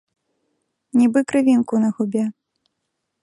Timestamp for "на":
1.83-1.89